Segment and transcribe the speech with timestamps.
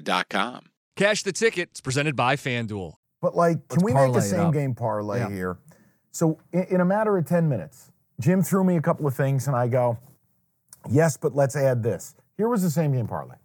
[0.00, 0.66] Serta.com.
[0.96, 1.70] Cash the ticket.
[1.70, 2.94] It's presented by FanDuel.
[3.20, 5.30] But like, can Let's we make a parlay it same game parlay Yeah.
[5.30, 5.58] here?
[6.10, 9.46] So in, in a matter of 10 minutes, Jim threw me a couple of things
[9.46, 9.98] and I go,
[10.90, 12.14] yes, but let's add this.
[12.36, 13.36] Here was the same game parlay.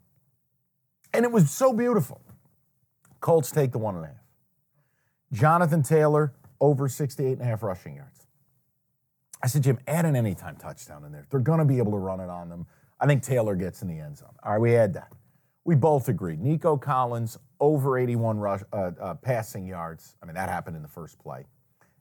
[1.13, 2.21] And it was so beautiful.
[3.21, 4.15] Colts take the one and a half.
[5.31, 8.25] Jonathan Taylor over 68 and a half rushing yards.
[9.43, 11.25] I said, Jim, add an anytime touchdown in there.
[11.29, 12.65] They're going to be able to run it on them.
[12.99, 14.29] I think Taylor gets in the end zone.
[14.43, 15.11] All right, we add that.
[15.67, 16.39] We both agreed.
[16.39, 20.15] Nico Collins over 81 rush, uh, uh, passing yards.
[20.23, 21.43] I mean, that happened in the first play.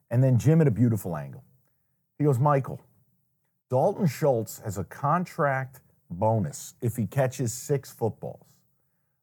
[0.08, 1.42] And then Jim at a beautiful angle.
[2.16, 2.80] He goes, Michael,
[3.68, 8.54] Dalton Schultz has a contract bonus if he catches six footballs.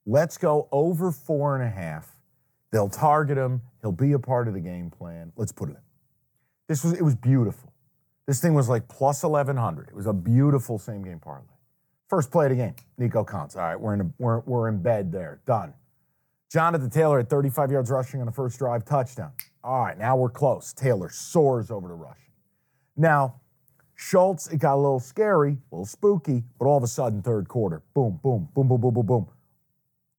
[0.06, 2.12] Let's go over four and a half.
[2.74, 3.62] They'll target him.
[3.82, 5.32] He'll be a part of the game plan.
[5.38, 5.82] Let's put it in.
[6.68, 7.72] This was it was beautiful.
[8.28, 9.88] This thing was like plus 1100.
[9.88, 11.53] It was a beautiful same game parlay.
[12.14, 13.56] First play of the game, Nico Collins.
[13.56, 15.42] All right, we're in, a, we're, we're in bed there.
[15.48, 15.74] Done.
[16.52, 19.32] Jonathan Taylor at 35 yards rushing on the first drive, touchdown.
[19.64, 20.74] All right, now we're close.
[20.74, 22.30] Taylor soars over to rushing.
[22.96, 23.42] Now,
[23.96, 27.48] Schultz, it got a little scary, a little spooky, but all of a sudden, third
[27.48, 29.28] quarter, boom, boom, boom, boom, boom, boom, boom.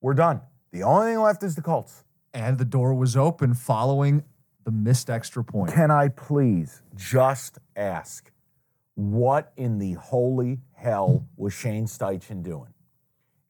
[0.01, 0.41] We're done.
[0.73, 2.03] The only thing left is the Colts.
[2.33, 4.25] And the door was open following
[4.65, 5.73] the missed extra point.
[5.73, 8.33] Can I please just ask,
[8.95, 12.73] what in the holy hell was Shane Steichen doing?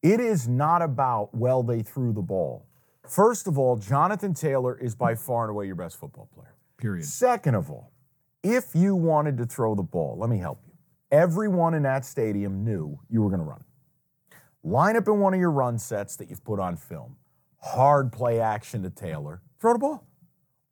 [0.03, 2.67] It is not about, well, they threw the ball.
[3.07, 6.55] First of all, Jonathan Taylor is by far and away your best football player.
[6.79, 7.05] Period.
[7.05, 7.93] Second of all,
[8.43, 10.73] if you wanted to throw the ball, let me help you.
[11.11, 13.65] Everyone in that stadium knew you were going to run.
[14.63, 17.17] Line up in one of your run sets that you've put on film.
[17.59, 19.43] Hard play action to Taylor.
[19.61, 20.07] Throw the ball.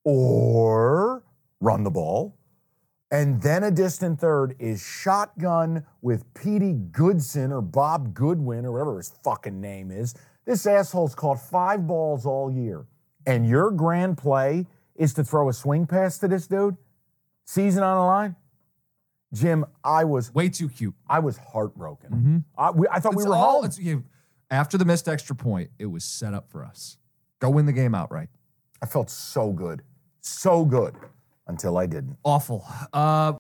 [0.05, 1.23] Or
[1.61, 2.37] run the ball.
[3.13, 8.97] And then a distant third is shotgun with Petey Goodson or Bob Goodwin or whatever
[8.97, 10.15] his fucking name is.
[10.47, 12.87] This asshole's caught five balls all year.
[13.27, 16.77] And your grand play is to throw a swing pass to this dude?
[17.45, 18.37] Season on the line?
[19.35, 20.95] Jim, I was Way too cute.
[21.07, 22.11] I was heartbroken.
[22.11, 22.39] Mm-hmm.
[22.57, 23.79] I, we, I thought we were all- it's-
[24.51, 26.97] after the missed extra point, it was set up for us.
[27.41, 28.29] Go win the game outright.
[28.83, 29.83] I felt so good.
[30.23, 30.95] So good
[31.47, 32.17] until I didn't.
[32.25, 32.67] Awful.
[32.93, 33.31] Uh,